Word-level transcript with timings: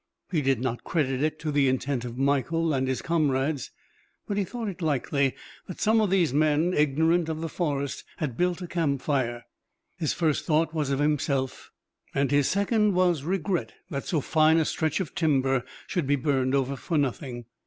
He 0.31 0.41
did 0.41 0.59
not 0.61 0.83
credit 0.83 1.21
it 1.21 1.37
to 1.41 1.51
the 1.51 1.67
intent 1.67 2.05
of 2.05 2.17
Michael 2.17 2.73
and 2.73 2.87
his 2.87 3.03
comrades, 3.03 3.69
but 4.25 4.35
he 4.35 4.43
thought 4.43 4.67
it 4.67 4.81
likely 4.81 5.35
that 5.67 5.79
some 5.79 6.01
of 6.01 6.09
these 6.09 6.33
men, 6.33 6.73
ignorant 6.73 7.29
of 7.29 7.39
the 7.39 7.47
forest, 7.47 8.03
had 8.17 8.35
built 8.35 8.63
a 8.63 8.67
campfire. 8.67 9.45
His 9.99 10.11
first 10.11 10.43
thought 10.45 10.73
was 10.73 10.89
of 10.89 10.97
himself, 10.97 11.69
and 12.15 12.31
his 12.31 12.49
second 12.49 12.95
was 12.95 13.21
regret 13.23 13.73
that 13.91 14.05
so 14.05 14.21
fine 14.21 14.57
a 14.57 14.65
stretch 14.65 14.99
of 14.99 15.13
timber 15.13 15.63
should 15.85 16.07
be 16.07 16.15
burned 16.15 16.55
over 16.55 16.75
for 16.75 16.97
nothing. 16.97 17.45